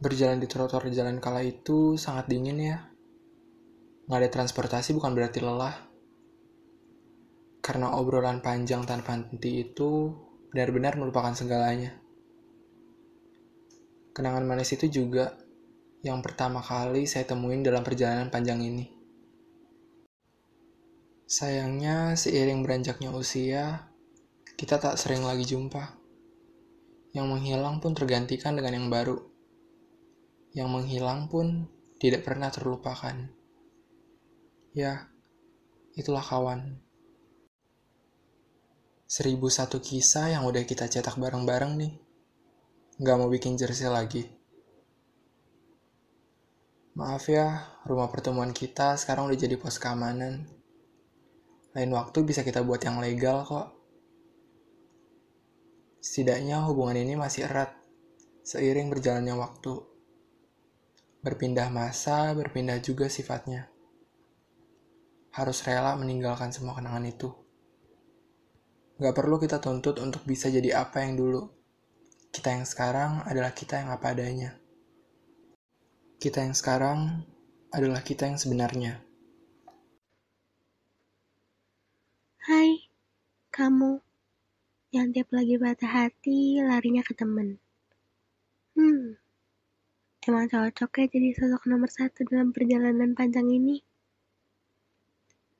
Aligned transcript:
Berjalan 0.00 0.40
di 0.40 0.48
trotoar 0.48 0.88
jalan 0.88 1.20
kala 1.20 1.44
itu 1.44 2.00
sangat 2.00 2.24
dingin 2.24 2.56
ya. 2.56 2.88
Nggak 4.08 4.16
ada 4.16 4.30
transportasi 4.32 4.96
bukan 4.96 5.12
berarti 5.12 5.44
lelah. 5.44 5.76
Karena 7.60 7.92
obrolan 8.00 8.40
panjang 8.40 8.88
tanpa 8.88 9.12
henti 9.12 9.60
itu 9.60 10.08
benar-benar 10.48 10.96
melupakan 10.96 11.36
segalanya. 11.36 11.92
Kenangan 14.16 14.48
manis 14.48 14.72
itu 14.72 14.88
juga 14.88 15.36
yang 16.00 16.24
pertama 16.24 16.64
kali 16.64 17.04
saya 17.04 17.28
temuin 17.28 17.60
dalam 17.60 17.84
perjalanan 17.84 18.32
panjang 18.32 18.64
ini. 18.64 18.88
Sayangnya, 21.28 22.16
seiring 22.16 22.64
beranjaknya 22.64 23.12
usia, 23.12 23.92
kita 24.56 24.80
tak 24.80 24.96
sering 24.96 25.28
lagi 25.28 25.44
jumpa. 25.44 25.92
Yang 27.12 27.26
menghilang 27.28 27.84
pun 27.84 27.92
tergantikan 27.92 28.56
dengan 28.56 28.80
yang 28.80 28.88
baru 28.88 29.29
yang 30.56 30.70
menghilang 30.70 31.30
pun 31.30 31.70
tidak 32.00 32.26
pernah 32.26 32.50
terlupakan. 32.50 33.14
Ya, 34.72 35.10
itulah 35.94 36.22
kawan. 36.22 36.80
Seribu 39.10 39.50
satu 39.50 39.82
kisah 39.82 40.30
yang 40.30 40.46
udah 40.46 40.62
kita 40.62 40.86
cetak 40.86 41.18
bareng-bareng 41.18 41.74
nih. 41.74 41.92
Gak 43.02 43.16
mau 43.18 43.26
bikin 43.26 43.58
jersey 43.58 43.90
lagi. 43.90 44.22
Maaf 46.94 47.26
ya, 47.26 47.66
rumah 47.86 48.06
pertemuan 48.06 48.54
kita 48.54 48.94
sekarang 48.94 49.26
udah 49.26 49.38
jadi 49.38 49.58
pos 49.58 49.82
keamanan. 49.82 50.46
Lain 51.74 51.90
waktu 51.94 52.22
bisa 52.22 52.46
kita 52.46 52.62
buat 52.62 52.82
yang 52.86 53.02
legal 53.02 53.42
kok. 53.42 53.74
Setidaknya 55.98 56.62
hubungan 56.70 56.98
ini 56.98 57.18
masih 57.18 57.50
erat 57.50 57.74
seiring 58.46 58.94
berjalannya 58.94 59.34
waktu. 59.34 59.89
Berpindah 61.20 61.68
masa, 61.68 62.32
berpindah 62.32 62.80
juga 62.80 63.12
sifatnya. 63.12 63.68
Harus 65.36 65.60
rela 65.68 65.92
meninggalkan 66.00 66.48
semua 66.48 66.72
kenangan 66.72 67.04
itu. 67.04 67.28
Gak 68.96 69.12
perlu 69.12 69.36
kita 69.36 69.60
tuntut 69.60 70.00
untuk 70.00 70.24
bisa 70.24 70.48
jadi 70.48 70.80
apa 70.80 71.04
yang 71.04 71.20
dulu. 71.20 71.52
Kita 72.32 72.56
yang 72.56 72.64
sekarang 72.64 73.20
adalah 73.28 73.52
kita 73.52 73.84
yang 73.84 73.92
apa 73.92 74.16
adanya. 74.16 74.56
Kita 76.16 76.40
yang 76.40 76.56
sekarang 76.56 77.28
adalah 77.68 78.00
kita 78.00 78.24
yang 78.24 78.40
sebenarnya. 78.40 79.04
Hai, 82.48 82.88
kamu 83.52 84.00
yang 84.90 85.12
tiap 85.12 85.30
lagi 85.36 85.54
patah 85.54 85.92
hati 86.08 86.58
larinya 86.64 87.04
ke 87.04 87.12
temen. 87.14 87.60
Hmm, 88.74 89.20
Emang 90.30 90.46
cocok 90.46 90.90
ya 90.94 91.06
jadi 91.10 91.34
sosok 91.34 91.66
nomor 91.66 91.90
satu 91.90 92.22
dalam 92.22 92.54
perjalanan 92.54 93.18
panjang 93.18 93.50
ini. 93.50 93.82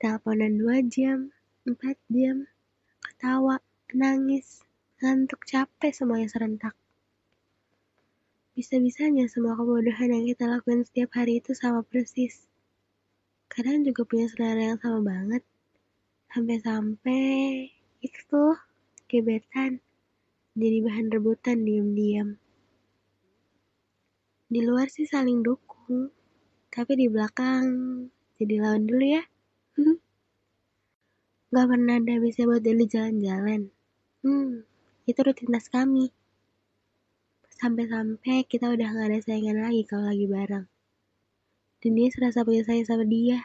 Teleponan 0.00 0.56
dua 0.56 0.80
jam, 0.80 1.28
empat 1.68 2.00
jam, 2.08 2.48
ketawa, 2.96 3.60
nangis, 3.92 4.64
ngantuk, 5.04 5.44
capek 5.44 5.92
semuanya 5.92 6.32
serentak. 6.32 6.72
Bisa-bisanya 8.56 9.28
semua 9.28 9.52
kebodohan 9.52 10.16
yang 10.16 10.32
kita 10.32 10.48
lakukan 10.48 10.88
setiap 10.88 11.12
hari 11.12 11.44
itu 11.44 11.52
sama 11.52 11.84
persis. 11.84 12.48
Kadang 13.52 13.84
juga 13.84 14.08
punya 14.08 14.32
selera 14.32 14.72
yang 14.72 14.80
sama 14.80 15.04
banget. 15.04 15.44
Sampai-sampai 16.32 17.68
itu 18.00 18.42
gebetan 19.12 19.84
jadi 20.56 20.80
bahan 20.80 21.12
rebutan 21.12 21.68
diam-diam. 21.68 22.40
Di 24.54 24.62
luar 24.62 24.86
sih 24.86 25.02
saling 25.02 25.42
dukung, 25.42 26.14
tapi 26.70 26.94
di 26.94 27.10
belakang 27.10 27.66
jadi 28.38 28.62
lawan 28.62 28.86
dulu 28.86 29.02
ya. 29.02 29.22
Gak 31.50 31.66
pernah 31.70 31.98
ada 31.98 32.14
bisa 32.22 32.46
buat 32.46 32.62
daily 32.62 32.86
jalan-jalan. 32.86 33.74
Hmm, 34.22 34.62
itu 35.10 35.18
rutinitas 35.26 35.66
kami. 35.66 36.14
Sampai-sampai 37.50 38.46
kita 38.46 38.70
udah 38.70 38.94
gak 38.94 39.06
ada 39.10 39.18
saingan 39.26 39.58
lagi 39.58 39.82
kalau 39.86 40.06
lagi 40.06 40.30
bareng. 40.30 40.66
Dan 41.82 41.90
dia 41.98 42.14
serasa 42.14 42.46
punya 42.46 42.62
saya 42.62 42.86
sama 42.86 43.02
dia. 43.10 43.42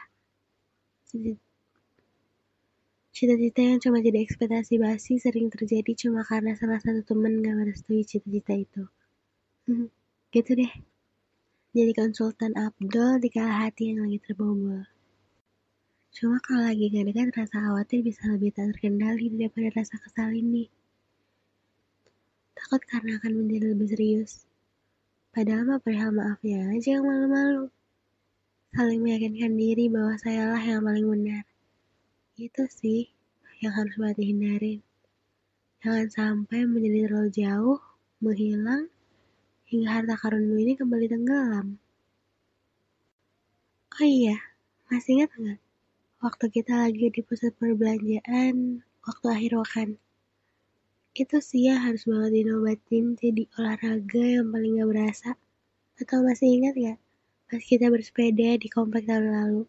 Cita-cita 3.10 3.66
yang 3.66 3.82
cuma 3.82 3.98
jadi 3.98 4.22
ekspektasi 4.22 4.78
basi 4.78 5.18
sering 5.18 5.50
terjadi 5.50 6.06
cuma 6.06 6.22
karena 6.22 6.54
salah 6.54 6.78
satu 6.78 7.02
temen 7.02 7.42
gak 7.42 7.58
merestui 7.58 8.06
cita-cita 8.06 8.54
itu. 8.54 8.86
gitu 10.30 10.54
deh 10.54 10.89
jadi 11.70 11.94
konsultan 11.94 12.50
Abdul 12.58 13.22
di 13.22 13.30
kala 13.30 13.62
hati 13.62 13.94
yang 13.94 14.02
lagi 14.02 14.18
terbobol. 14.18 14.82
Cuma 16.10 16.42
kalau 16.42 16.66
lagi 16.66 16.90
gak 16.90 17.06
dekat 17.06 17.30
rasa 17.30 17.62
khawatir 17.62 18.02
bisa 18.02 18.26
lebih 18.26 18.50
tak 18.50 18.74
terkendali 18.74 19.30
daripada 19.30 19.70
rasa 19.78 19.94
kesal 20.02 20.34
ini. 20.34 20.66
Takut 22.58 22.82
karena 22.90 23.22
akan 23.22 23.32
menjadi 23.38 23.70
lebih 23.70 23.86
serius. 23.86 24.50
Padahal 25.30 25.62
mah 25.62 25.78
perihal 25.78 26.10
maafnya 26.10 26.74
aja 26.74 26.98
yang 26.98 27.06
malu-malu. 27.06 27.70
Saling 28.74 29.00
meyakinkan 29.06 29.54
diri 29.54 29.86
bahwa 29.86 30.18
sayalah 30.18 30.58
yang 30.58 30.82
paling 30.82 31.06
benar. 31.06 31.46
Itu 32.34 32.66
sih 32.66 33.14
yang 33.62 33.78
harus 33.78 33.94
banget 33.94 34.18
dihindarin. 34.18 34.82
Jangan 35.86 36.08
sampai 36.10 36.66
menjadi 36.66 37.06
terlalu 37.06 37.30
jauh, 37.30 37.80
menghilang, 38.18 38.90
hingga 39.70 40.02
harta 40.02 40.18
karunmu 40.18 40.58
ini 40.58 40.74
kembali 40.74 41.06
tenggelam. 41.06 41.78
Oh 43.94 44.06
iya, 44.06 44.34
masih 44.90 45.22
ingat 45.22 45.30
nggak? 45.38 45.60
Waktu 46.26 46.44
kita 46.50 46.72
lagi 46.74 47.06
di 47.14 47.22
pusat 47.22 47.54
perbelanjaan, 47.54 48.82
waktu 49.06 49.26
akhir 49.30 49.52
pekan. 49.62 49.90
Itu 51.14 51.38
sih 51.38 51.70
ya 51.70 51.78
harus 51.78 52.02
banget 52.02 52.42
dinobatin 52.42 53.14
jadi 53.14 53.46
olahraga 53.62 54.24
yang 54.26 54.50
paling 54.50 54.82
gak 54.82 54.90
berasa. 54.90 55.30
Atau 56.02 56.26
masih 56.26 56.50
ingat 56.50 56.74
ya? 56.74 56.94
Pas 57.46 57.62
kita 57.62 57.86
bersepeda 57.94 58.58
di 58.58 58.66
komplek 58.66 59.06
tahun 59.06 59.30
lalu. 59.30 59.62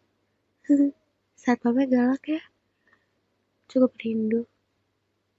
Saat 1.41 1.61
papa 1.61 1.85
galak 1.85 2.25
ya. 2.25 2.41
Cukup 3.69 3.93
rindu. 4.01 4.49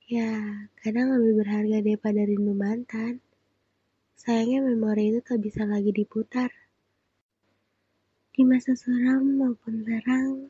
Ya, 0.06 0.38
kadang 0.78 1.18
lebih 1.18 1.42
berharga 1.42 1.78
daripada 1.82 2.20
rindu 2.22 2.54
mantan. 2.54 3.18
Sayangnya 4.22 4.62
memori 4.62 5.10
itu 5.10 5.18
tak 5.18 5.42
bisa 5.42 5.66
lagi 5.66 5.90
diputar. 5.90 6.46
Di 8.30 8.46
masa 8.46 8.70
suram 8.78 9.18
maupun 9.34 9.82
terang, 9.82 10.46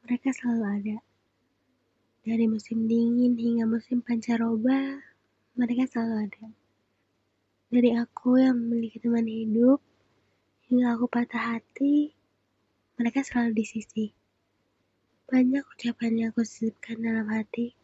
mereka 0.00 0.32
selalu 0.32 0.64
ada. 0.64 0.98
Dari 2.24 2.48
musim 2.48 2.88
dingin 2.88 3.36
hingga 3.36 3.68
musim 3.68 4.00
pancaroba, 4.00 4.96
mereka 5.60 5.84
selalu 5.92 6.24
ada. 6.24 6.46
Dari 7.68 7.92
aku 8.00 8.40
yang 8.40 8.56
memiliki 8.56 8.96
teman 8.96 9.28
hidup, 9.28 9.84
hingga 10.72 10.96
aku 10.96 11.04
patah 11.04 11.60
hati, 11.60 12.16
mereka 12.96 13.20
selalu 13.20 13.60
di 13.60 13.64
sisi. 13.68 14.06
Banyak 15.28 15.68
ucapan 15.68 16.16
yang 16.16 16.28
aku 16.32 16.48
sisipkan 16.48 16.96
dalam 16.96 17.28
hati, 17.28 17.76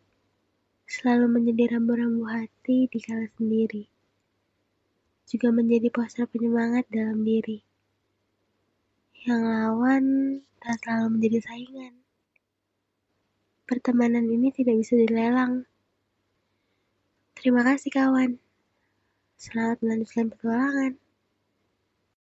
selalu 0.89 1.29
menjadi 1.37 1.77
rambu-rambu 1.77 2.25
hati 2.25 2.89
di 2.89 2.97
kala 3.05 3.29
sendiri 3.37 3.98
juga 5.29 5.53
menjadi 5.53 5.93
poster 5.93 6.25
penyemangat 6.25 6.89
dalam 6.89 7.21
diri. 7.21 7.61
Yang 9.29 9.43
lawan 9.45 10.05
tak 10.57 10.81
selalu 10.81 11.21
menjadi 11.21 11.39
saingan. 11.45 11.95
Pertemanan 13.69 14.25
ini 14.25 14.49
tidak 14.49 14.81
bisa 14.81 14.97
dilelang. 14.97 15.69
Terima 17.37 17.61
kasih 17.61 17.93
kawan. 17.93 18.41
Selamat 19.37 19.79
melanjutkan 19.85 20.33
petualangan. 20.33 20.97